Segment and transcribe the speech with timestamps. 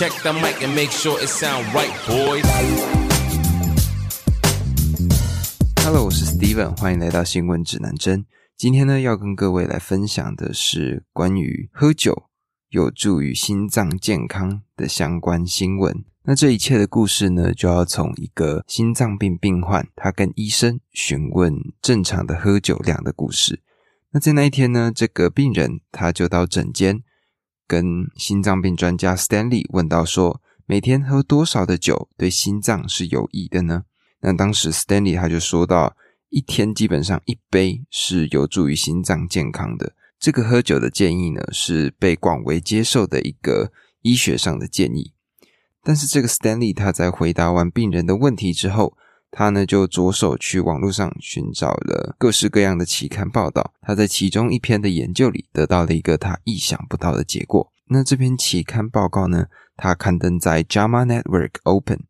[0.00, 2.40] Check the mic and make sure it sound right, boy.
[5.84, 8.24] Hello，我是 Steven，欢迎来到新闻指南针。
[8.56, 12.30] 今天呢，要跟各位来分享的是关于喝酒
[12.70, 16.02] 有助于心脏健康的相关新闻。
[16.22, 23.60] 那这一切的故事呢，就要从一个心脏病病患，他跟医生询问正常的喝酒量的故事。
[24.12, 27.02] 那在那一天呢，这个病人他就到诊间，
[27.70, 33.84] 跟心脏病专家 Stanley 问到说，每天喝多少的酒对心脏是有益的呢？
[34.22, 35.94] 那当时 Stanley 他就说到。
[36.32, 39.94] 一天基本上一杯是有助于心脏健康的。
[40.16, 45.12] 这个喝酒的建议呢，是被广为接受的一个医学上的建议。
[45.82, 48.96] 但是这个 Stanley 他在回答完病人的问题之后，
[49.30, 53.72] 他呢就着手去网络上寻找了各式各样的期刊报道。
[53.80, 57.72] 他在其中一篇的研究里得到了一个他意想不到的结果。
[57.86, 62.04] 那这篇期刊报告呢，他刊登在 JAMA Network Open。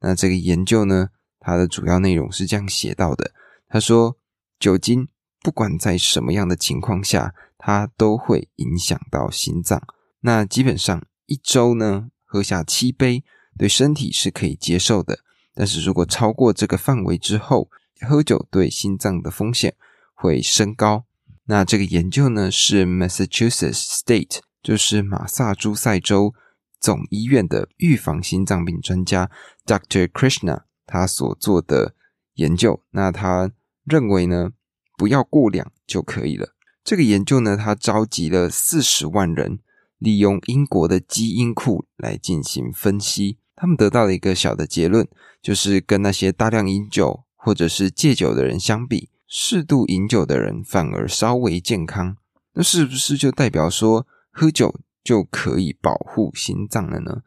[0.00, 3.32] 那这个研究呢，它的主要内容是这样写到的。
[3.68, 4.18] 他说，
[4.58, 5.08] 酒精
[5.40, 9.80] 不管在什么样的情况下，它都会影响到心脏。
[10.20, 13.22] 那基本上一周呢，喝下七杯，
[13.56, 15.20] 对身体是可以接受的。
[15.54, 17.68] 但是如果超过这个范围之后，
[18.00, 19.74] 喝酒对心脏的风险
[20.14, 21.04] 会升高。
[21.44, 26.34] 那这个研究呢，是 Massachusetts State，就是马萨诸塞州
[26.80, 29.30] 总医院的预防心脏病专家
[29.64, 30.06] Dr.
[30.08, 31.94] Krishna 他所做的
[32.34, 32.82] 研究。
[32.90, 33.52] 那他。
[33.84, 34.52] 认为呢，
[34.96, 36.54] 不要过量就可以了。
[36.84, 39.58] 这个研究呢，他召集了四十万人，
[39.98, 43.38] 利用英国的基因库来进行分析。
[43.62, 45.06] 他们得到了一个小的结论，
[45.40, 52.16] 就是跟那些大量饮酒或者是戒酒的人相比，适度饮酒的人反而稍微健康。
[52.54, 57.18] 那是不是就代表说喝酒就可以保护心脏了呢？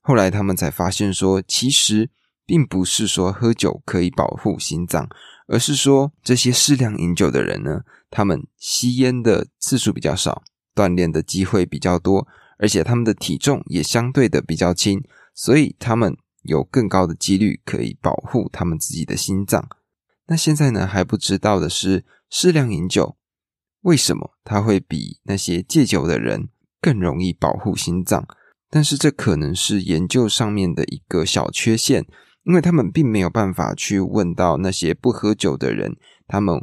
[0.00, 2.08] 后来他们才发现说，其实
[2.46, 5.08] 并不是说喝酒可以保护心脏。
[5.48, 12.28] 而是说，这些适量饮酒的人呢，他们吸烟的次数比较少，锻炼的机会比较多，
[12.60, 15.02] 而且他们的体重也相对的比较轻，
[15.34, 19.68] 所以他们有更高的几率可以保护他们自己的心脏。
[20.28, 23.16] 那现在呢，还不知道的是，适量饮酒
[23.82, 26.48] 为什么它会比那些戒酒的人
[26.80, 28.26] 更容易保护心脏？
[28.70, 32.06] 但是这可能是研究上面的一个小缺陷。
[32.46, 35.96] 因为他们并没有办法去问到那些不喝酒的人，
[36.26, 36.62] 他们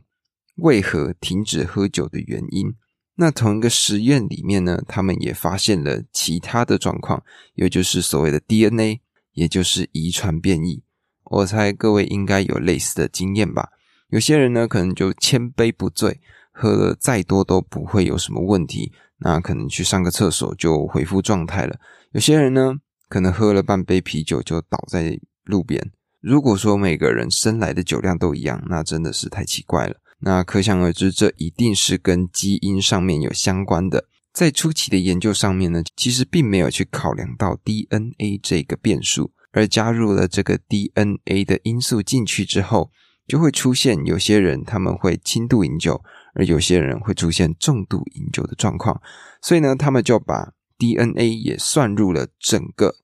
[0.58, 2.76] 为何停止喝酒的原因。
[3.16, 7.24] 那同一个实验里面呢，他们也发现了其他的状况，
[7.56, 9.02] 也就是所谓的 DNA，
[9.34, 10.84] 也就是遗传变异。
[11.26, 13.70] 我猜各位应该有类似的经验吧？
[14.10, 16.20] 有些人呢，可能就千杯不醉，
[16.52, 21.78] 喝了再多都不会有什么问题，那可能去上个厕所就恢复状态了。
[22.12, 22.76] 有些人呢，
[23.10, 25.20] 可能喝了半杯啤酒就倒在。
[25.46, 29.96] 路边，如果说每个人生来的酒量都一样，那真的是太奇怪了。
[30.24, 34.08] 那可想而知，这一定是跟基因上面有相关的。
[34.32, 42.92] 在初期的研究上面呢，其实并没有去考量到 DNA 这个变数，而加入了这个 DNA 的因素进去之后，
[43.28, 46.02] 就会出现有些人他们会轻度饮酒，
[46.36, 49.02] 而有些人会出现重度饮酒的状况。
[49.42, 52.96] 所以呢，他们就把 DNA 也算入了整个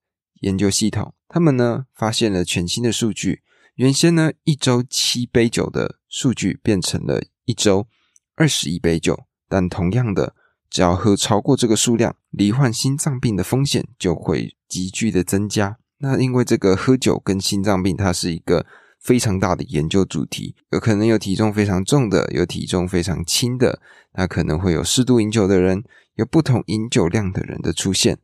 [0.42, 1.14] 研究系统。
[1.28, 3.42] 他们呢发现了全新的数据，
[3.76, 7.88] 原先呢一周七杯酒的数据变成了一周
[8.36, 10.36] 二十一杯酒，但同样的，
[10.70, 15.78] 只要喝超过这个数量，罹患心脏病的风险就会急剧的增加。
[16.00, 18.66] 那因为这个喝酒跟心脏病，它是一个
[19.00, 23.82] 非常大的研究主题，有可能有体重非常重的，有体重非常轻的，
[24.14, 25.84] 那可能会有适度饮酒的人，
[26.16, 28.20] 有不同饮酒量的人的出现。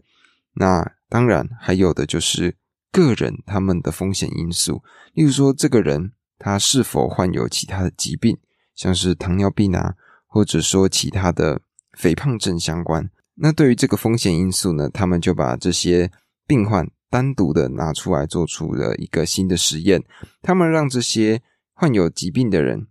[0.56, 2.58] 那当然还有的就是。
[2.94, 4.84] 个人他们的风险因素，
[5.14, 6.12] 例如说，这个人
[6.44, 8.38] 他是否患有其他的疾病，
[8.76, 9.96] 像是糖尿病啊，
[10.28, 11.62] 或者说其他的
[11.94, 13.10] 肥胖症相关。
[13.36, 16.12] 那对于这个风险因素呢，他们就把这些
[16.46, 20.04] 病患单独的拿出来，做出了一个新的实验。
[20.42, 21.42] 他们让这些
[21.74, 22.88] 患有疾病的人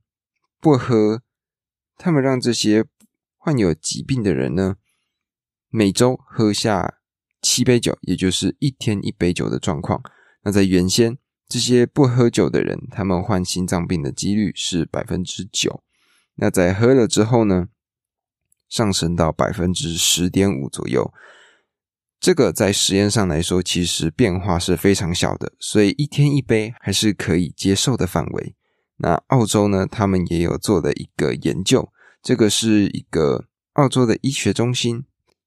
[0.58, 1.20] 不喝，
[1.98, 2.86] 他们让这些
[3.36, 4.76] 患有疾病的人呢，
[5.68, 6.94] 每周喝下。
[7.44, 10.00] 七杯酒，也就是一天一杯酒的状况。
[10.44, 11.18] 那在原先，
[11.48, 15.82] 这些不喝酒的人，他们患心脏病的几率是百分之九。
[16.36, 17.68] 那在喝了之后呢，
[18.68, 21.12] 上升到百分之十点五左右。
[22.18, 28.54] 这个在实验上来说，其实变化是非常小的，所以一天一杯还是可以接受的范围。
[28.96, 31.92] 那澳洲呢，他们也有做的一个研究，
[32.22, 35.04] 这个是一个澳洲的医学中心，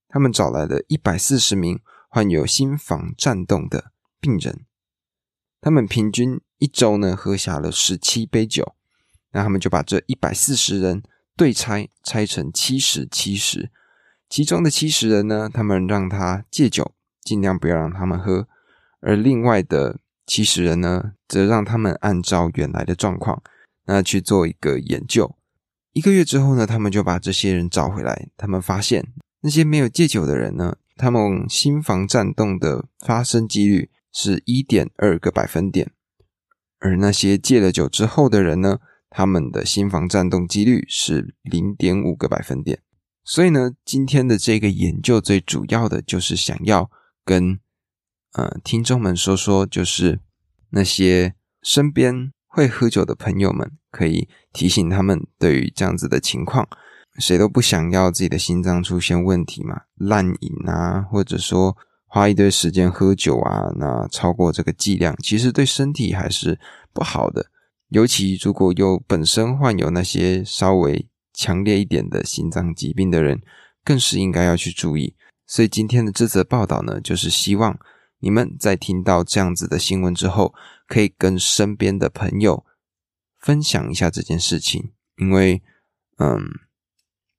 [0.08, 1.80] 他们找来了一百四十名。
[2.08, 4.64] 患有心房颤动的病人，
[5.60, 8.74] 他们平均一周呢喝下了十七杯酒，
[9.32, 11.02] 那他们就把这一百四十人
[11.36, 13.70] 对拆，拆成七十七十，
[14.28, 16.92] 其中的七十人呢，他们让他戒酒，
[17.22, 18.48] 尽量不要让他们喝，
[19.00, 23.42] 而另外的七十人呢，则让他们按照原来的状况，
[23.86, 25.36] 那去做一个研究。
[25.92, 30.76] 一个月之后呢，他们就把这些人找回来，他们发现那些没有戒酒的人呢。
[30.98, 35.92] 他们心房颤动的发生几率是一点二个百分点，
[36.78, 38.78] 而那些戒了酒之后的人呢，
[39.10, 42.80] 他们的心房颤动几率是零点五个百分点。
[43.22, 46.90] 所以呢，今天的这个研究最主要的就是想要
[47.26, 47.60] 跟
[48.32, 50.20] 呃听众们说说，就是
[50.70, 56.66] 那些身边会喝酒的朋友们，可以提醒他们对于这样子的情况。
[57.18, 61.76] 谁都不想要自己的心脏出现问题嘛，滥饮啊，或者说
[62.16, 66.58] 花一堆时间喝酒啊，那超过这个剂量，其实对身体还是
[66.94, 67.50] 不好的。
[67.90, 73.42] 尤其如果有本身患有那些稍微强烈一点的心脏疾病的人，
[73.84, 75.14] 更是应该要去注意。
[75.46, 77.78] 所以今天的这则报道呢，就是希望
[78.20, 80.54] 你们在听到这样子的新闻之后，
[80.88, 82.64] 可以跟身边的朋友
[83.38, 85.62] 分享一下这件事情，因为，
[86.16, 86.40] 嗯。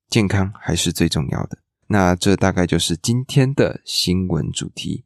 [0.10, 1.58] 健康还是最重要的。
[1.88, 5.04] 那这大概就是今天的新闻主题。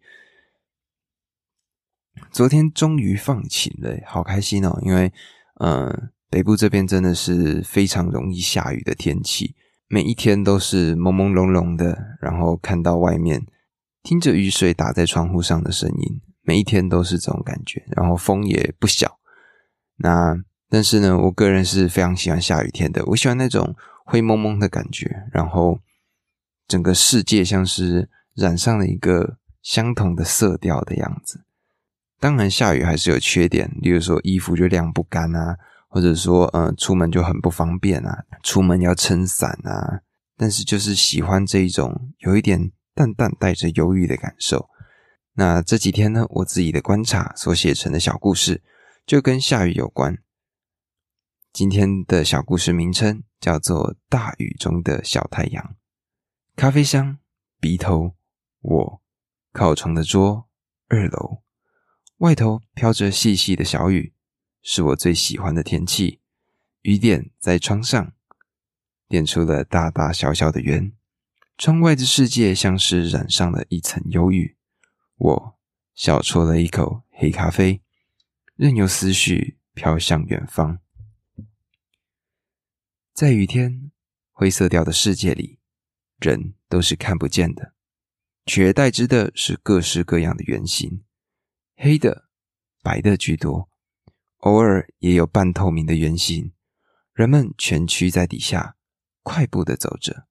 [2.32, 4.80] 昨天终于放晴了，好开心哦！
[4.84, 5.12] 因为，
[5.60, 9.56] 嗯，北部这边真的是非常容易下雨的天气，
[9.88, 13.46] 每一天都是朦朦胧胧的，然后看到外面，
[14.04, 17.84] 听着雨水打在窗户上的声音，每一天都是这种感觉。
[17.96, 19.20] 然后风也不小。
[19.98, 20.36] 那
[20.70, 23.76] 但是呢，我个人是非常喜欢下雨天的，我喜欢那种。
[24.04, 25.80] 灰蒙蒙的感觉，然后
[26.72, 31.44] 整个世界像是染上了一个相同的色调的样子。
[32.18, 35.58] 当然，下雨还是有缺点，例如说衣服就晾不干啊，
[35.90, 40.00] 或者说嗯，出门就很不方便啊，出门要撑伞啊。
[40.38, 44.70] 但是就是喜欢这一种有一点淡淡带着忧郁的感受。
[45.34, 48.64] 那这几天呢，我自己的观察所写成的小故事，
[49.06, 50.18] 就跟下雨有关。
[51.52, 55.62] 今天的小故事名称叫做《大雨中的小太阳》。
[56.56, 57.18] 咖啡香，
[57.60, 58.16] 鼻头，
[58.60, 59.02] 我
[59.52, 60.48] 靠窗的桌，
[60.88, 61.42] 二楼，
[62.18, 64.14] 外头飘着细细的小雨，
[64.62, 66.22] 是我最喜欢的天气。
[66.82, 68.14] 雨点在窗上，
[69.08, 70.94] 点出了大大小小的圆。
[71.58, 74.58] 窗外的世界像是染上了一层忧郁。
[75.16, 75.60] 我
[75.96, 77.82] 小啜了一口黑咖啡，
[78.56, 80.80] 任由思绪飘向远方。
[83.14, 83.92] 在雨天，
[84.32, 85.60] 灰色调的世界里，
[86.22, 87.74] 人都是看不见的，
[88.46, 91.04] 取而代之的是各式各样的圆形，
[91.76, 92.30] 黑的、
[92.82, 93.70] 白的居多，
[94.38, 96.54] 偶尔也有半透明的圆形。
[97.14, 98.78] 人们蜷曲在底下，
[99.24, 100.28] 快步的走着。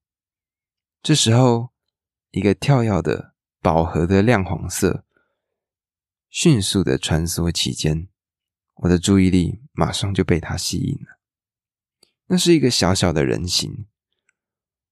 [1.03, 1.71] 这时候，
[2.31, 5.05] 一个跳跃的饱和的亮黄色，
[6.29, 8.07] 迅速的穿梭其间，
[8.75, 11.19] 我的注意力马上就被它吸引了。
[12.27, 13.85] 那是一个小小的人形，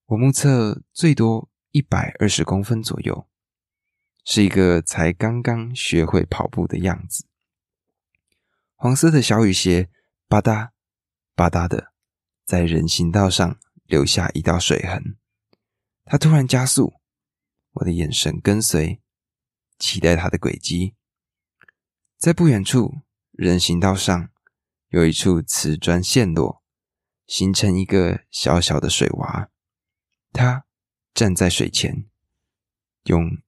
[0.09, 3.27] 我目测最多一百二十公分左右，
[4.25, 7.27] 是一个才刚刚学会跑步的样子。
[8.75, 9.91] 黄色的小雨鞋
[10.27, 10.69] 吧嗒
[11.35, 11.93] 吧嗒的
[12.43, 15.15] 在人行道上留下一道水痕。
[16.05, 16.95] 他突然加速，
[17.73, 18.99] 我的眼神跟随，
[19.77, 20.95] 期待他的轨迹。
[22.17, 24.29] 在不远处，人行道上
[24.87, 26.63] 有一处瓷砖陷落。
[27.27, 29.49] 形成一个小小的水洼，
[30.39, 30.63] 他
[31.13, 32.05] 站在水前，
[33.03, 33.41] 用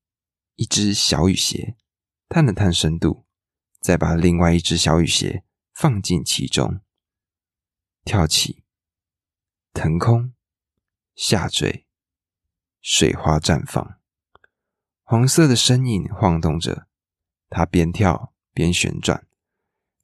[0.56, 1.78] 一只小雨鞋
[2.28, 3.26] 探了探深度，
[3.80, 6.82] 再把另外一只小雨鞋放进其中，
[8.04, 8.66] 跳起，
[9.72, 10.34] 腾空，
[11.16, 11.88] 下坠，
[12.82, 13.98] 水花绽放，
[15.04, 16.90] 黄色的身影晃动着，
[17.50, 19.26] 他边跳边旋转，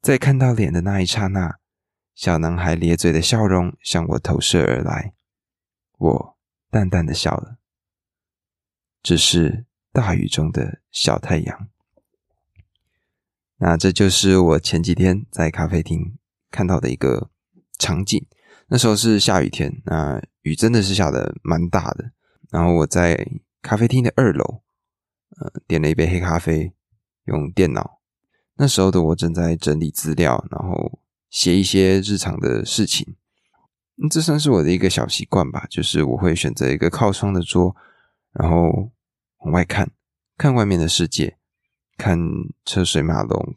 [0.00, 1.58] 在看到脸的那一刹那。
[2.14, 5.12] 小男孩咧嘴的笑容向我投射而来，
[5.98, 6.37] 我
[6.70, 7.56] 淡淡的笑了。
[9.02, 11.68] 这是大雨中的小太阳。
[13.58, 16.18] 那这就是我前几天在咖啡厅
[16.50, 17.30] 看到的一个
[17.78, 18.26] 场景。
[18.68, 22.12] 那时候是下雨天，那雨真的是下的蛮大的。
[22.50, 23.28] 然后我在
[23.62, 24.62] 咖啡厅的二楼，
[25.38, 26.72] 呃，点了一杯黑咖啡，
[27.24, 28.00] 用电脑。
[28.54, 31.00] 那时候的我正在整理资料，然后。
[31.30, 33.14] 写一些日常的事情，
[34.10, 35.66] 这算是我的一个小习惯吧。
[35.68, 37.74] 就是我会选择一个靠窗的桌，
[38.32, 38.92] 然后
[39.38, 39.90] 往外看，
[40.36, 41.38] 看外面的世界，
[41.96, 42.18] 看
[42.64, 43.56] 车水马龙，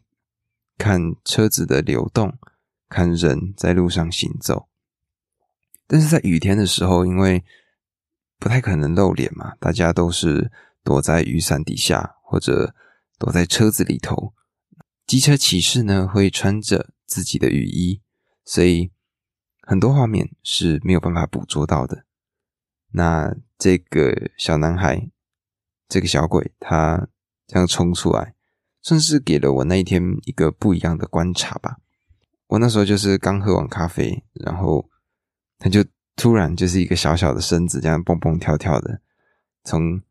[0.76, 2.36] 看车子的流动，
[2.88, 4.68] 看人在路上行走。
[5.86, 7.44] 但是在雨天的时候，因为
[8.38, 10.50] 不太可能露脸嘛，大家都是
[10.82, 12.74] 躲在雨伞底下或者
[13.18, 14.34] 躲在车子里头。
[15.06, 18.00] 机车骑士呢会穿着自己的雨衣，
[18.44, 18.90] 所以
[19.62, 22.04] 很多画面是没有办法捕捉到的。
[22.90, 25.08] 那这个小男孩，
[25.88, 27.08] 这个小鬼，他
[27.46, 28.34] 这样冲出来，
[28.82, 31.78] 算是给了我那一天一个不一样的观察吧。
[32.48, 34.90] 我那时候就是刚喝完咖啡，然后
[35.58, 35.82] 他就
[36.16, 39.00] 突然就是一个小小的身子，这样蹦蹦跳跳的，
[39.64, 40.02] 从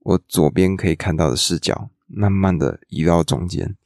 [0.00, 3.76] 我左边可以看到的视角，慢慢的移到中间。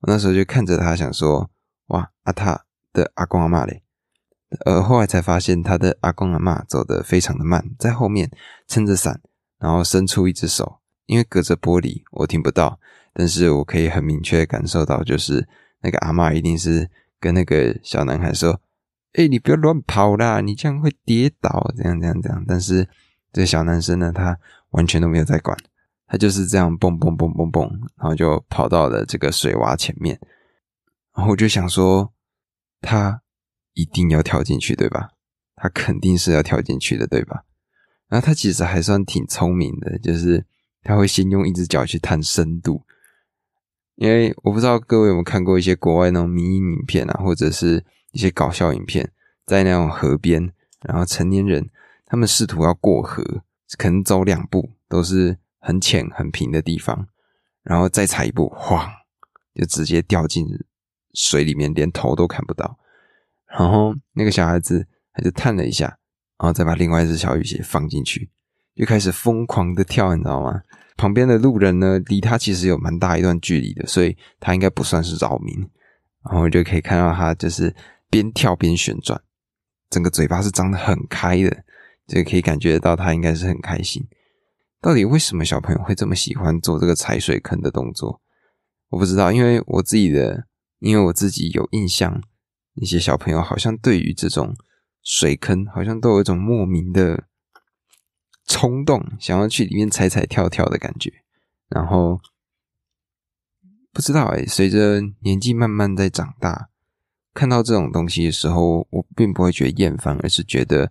[0.00, 1.50] 我那时候就看着他，想说
[1.88, 3.81] ：“哇，阿他的阿公阿妈嘞。”
[4.66, 8.30] 呃，后来才发现他的阿公阿妈走得非常的慢，在后面
[8.68, 9.20] 撑着伞，
[9.58, 12.78] 然后伸出一只手，因为隔着玻璃我听不到，
[13.14, 15.48] 但是我可以很明确感受到，就是
[15.80, 18.60] 那个阿妈一定是跟那个小男孩说
[19.14, 22.44] ：“哎，你不要乱跑啦，你这样会跌倒。”这样这样这样。
[22.46, 22.86] 但是
[23.32, 24.38] 这小男生呢，他
[24.70, 25.56] 完全都没有在管，
[26.06, 30.20] 他就是这样蹦蹦蹦蹦蹦，然后就跑到了这个水洼前面，
[31.14, 32.12] 然后我就想说
[32.80, 33.20] 他。
[33.74, 35.10] 一定要跳进去，对吧？
[35.56, 37.44] 他肯定是要跳进去的，对吧？
[38.08, 40.44] 然后他其实还算挺聪明的，就是
[40.82, 42.82] 他会先用一只脚去探深度。
[43.94, 49.12] 因为我不知道各位有没有看过一些国外那种迷影影片啊，或者是一些搞笑影片，
[49.46, 50.52] 在那种河边，
[50.82, 51.70] 然后成年人
[52.06, 53.42] 他们试图要过河，
[53.78, 57.06] 可能走两步都是很浅很平的地方，
[57.62, 58.90] 然后再踩一步，晃
[59.54, 60.46] 就直接掉进
[61.14, 62.78] 水里面，连头都看不到。
[63.58, 65.86] 然后那个小孩子他就探了一下，
[66.38, 68.30] 然后再把另外一只小雨鞋放进去，
[68.74, 70.62] 就开始疯狂的跳，你知道吗？
[70.96, 75.54] 旁边的路人呢，离他其实有蛮大一段距离的，所以他应该不算是扰民。
[76.24, 77.74] 然后就可以看到他就是
[78.08, 79.20] 边跳边旋转，
[79.90, 81.64] 整个嘴巴是张得很开的，
[82.06, 84.06] 就可以感觉到他应该是很开心。
[84.80, 88.20] 到底为什么小朋友会这么喜欢做这个踩水坑的动作？
[88.90, 90.46] 我不知道，因为我自己的，
[90.78, 92.22] 因为我自己有印象。
[92.74, 94.56] 一些小朋友好像对于这种
[95.02, 97.24] 水坑，好像都有一种莫名的
[98.46, 101.12] 冲动，想要去里面踩踩跳跳的感觉。
[101.68, 102.20] 然后
[103.92, 106.70] 不知道哎，随着年纪慢慢在长大，
[107.34, 110.90] 看到这种东西的时候，我并不会觉得厌烦，而是觉得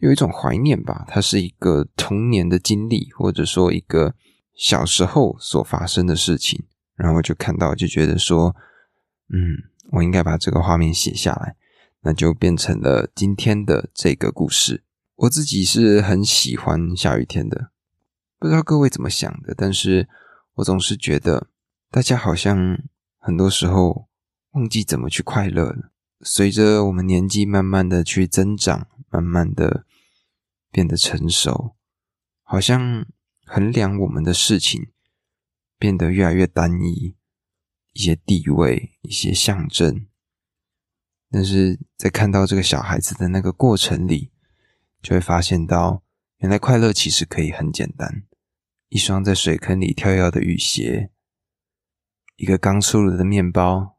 [0.00, 1.04] 有一种怀念吧。
[1.08, 4.14] 它是一个童年的经历，或者说一个
[4.54, 6.64] 小时候所发生的事情。
[6.94, 8.54] 然后就看到，就觉得说，
[9.32, 9.70] 嗯。
[9.92, 11.56] 我应该把这个画面写下来，
[12.02, 14.84] 那就变成了今天的这个故事。
[15.16, 17.70] 我自己是很喜欢下雨天的，
[18.38, 20.08] 不知道各位怎么想的，但是
[20.54, 21.48] 我总是觉得
[21.90, 22.78] 大家好像
[23.18, 24.08] 很多时候
[24.52, 25.90] 忘记怎么去快乐了。
[26.20, 29.84] 随着我们年纪慢慢的去增长，慢慢的
[30.70, 31.76] 变得成熟，
[32.42, 33.06] 好像
[33.44, 34.90] 衡量我们的事情
[35.78, 37.17] 变得越来越单一。
[37.98, 40.06] 一些地位，一些象征，
[41.32, 44.30] 但是在看到这个小孩子的那个过程里，
[45.02, 46.04] 就会发现到，
[46.36, 48.22] 原来快乐其实可以很简单：
[48.88, 51.10] 一双在水坑里跳跃的雨鞋，
[52.36, 53.98] 一个刚出炉的面包，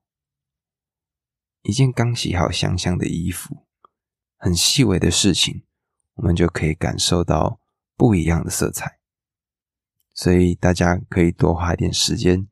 [1.63, 3.67] 一件刚洗好香香的衣服，
[4.37, 5.63] 很细微的事情，
[6.13, 7.59] 我们就可以感受到
[7.97, 9.01] 不一样的色彩。
[10.13, 12.47] 所以大家可以多花一点时间。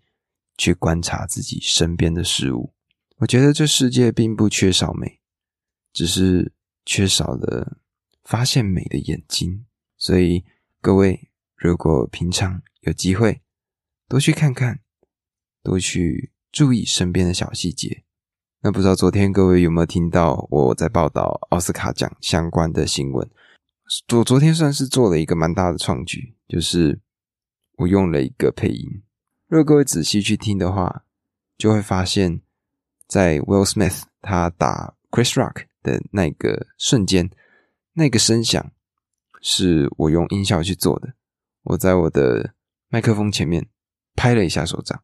[0.58, 2.74] 去观察自己身边的事物，
[3.18, 5.20] 我觉得这世界并不缺少美，
[5.94, 6.54] 只是
[6.86, 7.78] 缺少了
[8.24, 9.66] 发现美的眼睛。
[9.98, 10.44] 所以
[10.82, 13.42] 各位，如果平常有机会，
[14.08, 14.82] 多去看看，
[15.64, 18.04] 多去注意身边的小细节。
[18.62, 23.30] 那不知道昨天各位有没有听到我在报道奥斯卡奖相关的新闻？
[24.08, 27.00] 昨昨天算是做了一个蛮大的创举，就是
[27.78, 29.04] 我用了一个配音。
[29.48, 31.06] 如果各位仔细去听的话，
[31.58, 32.42] 就会发现，
[33.08, 37.30] 在 Will Smith 他打 Chris Rock 的那个瞬间，
[37.94, 38.72] 那个声响
[39.42, 41.14] 是我用音效去做的。
[41.64, 42.54] 我在我的
[42.90, 43.70] 麦克风前面
[44.16, 45.02] 拍了一下手掌。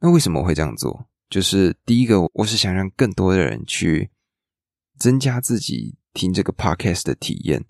[0.00, 1.06] 那为什么我会这样做？
[1.28, 4.10] 就是第一个，我是想让更多的人去
[4.98, 7.66] 增加自己听这个 podcast 的体验，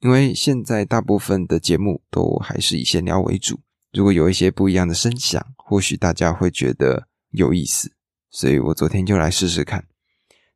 [0.00, 3.60] 因为现在大部分的节目都还是以闲聊为主。
[3.98, 7.90] 如果有一些不一样的声响，或许大家会觉得有意思，
[8.30, 9.84] 所以我昨天就来试试看。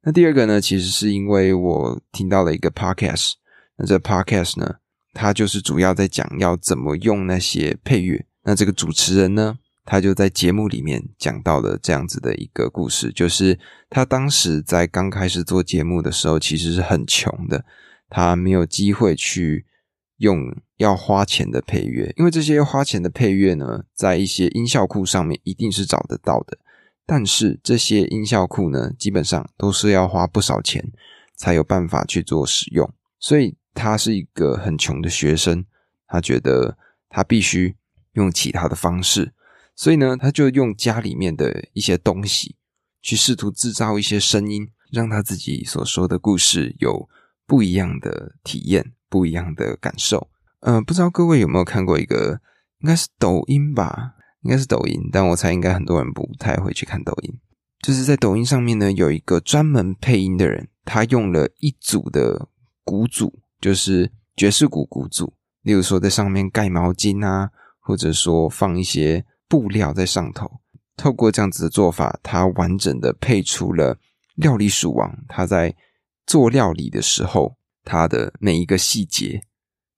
[0.03, 3.33] 那第二个呢，其实是因为我听到了一个 podcast，
[3.77, 4.77] 那这 podcast 呢，
[5.13, 13.59] 它就是主要在讲要怎么用那些配乐那这个主持人呢，他就在节目里面讲到了这样子的一个故事，就是
[13.91, 17.65] 他当时在刚开始做节目的时候，其实是很穷的，
[18.09, 19.67] 他没有机会去
[20.23, 26.57] 用要花钱的配乐，因为这些花钱的配乐呢，在一些音效库上面一定是找得到的，
[27.05, 30.93] 但是这些音效库呢，基本上都是要花不少钱
[31.37, 32.88] 才有办法去做使用，
[33.19, 35.64] 所以他是一个很穷的学生，
[36.07, 37.75] 他觉得他必须
[38.12, 39.33] 用其他的方式。
[39.75, 42.55] 所以呢，他就用家里面的一些东西
[43.00, 47.09] 去试图制造一些声音，让他自己所说的故事有
[47.45, 50.31] 不一样的体验、不一样的感受。
[50.61, 52.40] 呃，不知道各位有没有看过一个，
[52.81, 57.38] 应该是抖音吧，应该是抖音，但我猜应该很多人不太会去看抖音。
[57.85, 62.49] 就是在抖音上面呢，有一个专门配音的人，他用了一组的
[62.83, 69.25] 鼓组，就是爵士鼓鼓组，例如说在上面盖毛巾啊，或者说放一些。
[69.52, 70.50] 布料在上头，
[70.97, 73.99] 透过这样子的做法，他完整的配出了
[74.37, 75.76] 料理鼠王他在
[76.26, 77.54] 做料理的时候，
[77.85, 79.43] 他的每一个细节，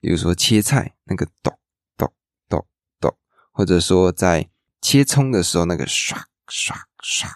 [0.01, 1.57] 比如说切菜那个咚
[1.97, 2.13] 咚
[2.49, 2.67] 咚
[3.01, 3.17] 咚，
[3.53, 4.49] 或者说在
[4.81, 7.31] 切葱的时候那个刷刷刷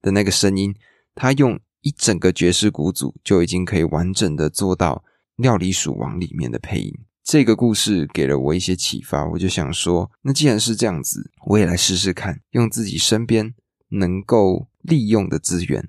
[0.00, 0.74] 的那个声音，
[1.14, 5.04] 他用一整个爵士鼓组就已经可以完整的做到
[5.36, 6.92] 料理鼠王里面的配音。
[7.22, 13.54] 这个故事给了我一些启发，我就想说，那既然是这样子，我也来试试看，用自己身边
[13.88, 15.88] 能够利用的资源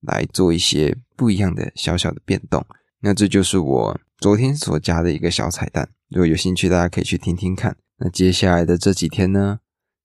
[0.00, 2.66] 来做一些不一样的小小的变动。
[3.00, 7.76] 那这就是我昨天所加的一个小彩蛋，如果有兴趣，大家可以去听听看。
[7.98, 9.60] 那接下来的这几天呢，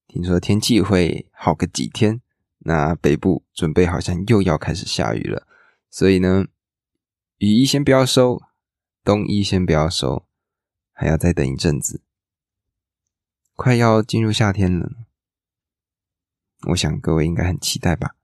[0.07, 2.21] 听说天气会好个几天，
[2.60, 5.48] 那北部准备好像又要开始下雨了，
[5.89, 6.45] 所以呢，
[7.38, 8.41] 雨衣先不要收，
[9.03, 10.25] 冬衣先不要收。
[10.93, 12.03] 还要再等一阵子，
[13.55, 14.91] 快要进入夏天了，
[16.67, 18.15] 我想各位应该很期待吧。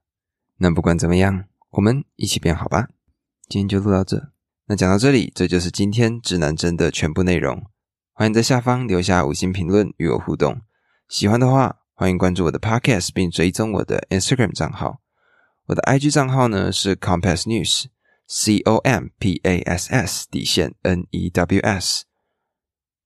[0.57, 2.89] 那不管怎么样，我们一起变好吧。
[3.49, 4.31] 今天就录到这。
[4.69, 7.63] 那讲到这里，这就是今天指南针的全部内容。
[8.11, 10.59] 欢迎在下方留下五星评论与我互动。
[11.07, 14.99] 喜欢的话，欢迎关注我的 Podcast 并追踪我的 Instagram 账号。
[15.67, 22.03] 我的 IG 账号呢是 Compass News，C O M P A S S 底线 N E W S。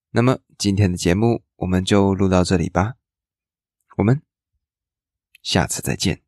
[0.09, 2.95] 那么今天的节目我们就录到这里吧，
[3.97, 4.23] 我们
[5.43, 6.23] 下次再见。